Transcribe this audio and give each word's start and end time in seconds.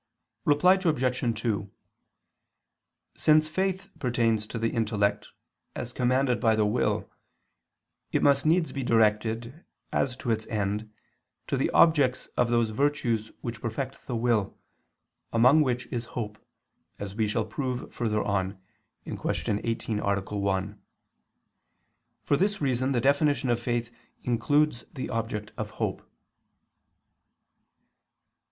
Reply 0.45 0.79
Obj. 0.83 1.39
2: 1.43 1.71
Since 3.15 3.47
faith 3.47 3.87
pertains 3.99 4.47
to 4.47 4.57
the 4.57 4.71
intellect 4.71 5.27
as 5.75 5.93
commanded 5.93 6.39
by 6.39 6.55
the 6.55 6.65
will, 6.65 7.07
it 8.11 8.23
must 8.23 8.43
needs 8.43 8.71
be 8.71 8.81
directed, 8.81 9.63
as 9.93 10.15
to 10.17 10.31
its 10.31 10.47
end, 10.47 10.91
to 11.45 11.55
the 11.55 11.69
objects 11.69 12.25
of 12.35 12.49
those 12.49 12.71
virtues 12.71 13.31
which 13.41 13.61
perfect 13.61 14.07
the 14.07 14.15
will, 14.15 14.57
among 15.31 15.61
which 15.61 15.85
is 15.91 16.05
hope, 16.17 16.43
as 16.97 17.13
we 17.13 17.27
shall 17.27 17.45
prove 17.45 17.93
further 17.93 18.23
on 18.23 18.57
(Q. 19.03 19.19
18, 19.63 19.99
A. 19.99 20.19
1). 20.19 20.81
For 22.23 22.35
this 22.37 22.59
reason 22.59 22.93
the 22.93 23.01
definition 23.01 23.51
of 23.51 23.59
faith 23.59 23.91
includes 24.23 24.83
the 24.91 25.11
object 25.11 25.51
of 25.57 25.69
hope. 25.69 26.01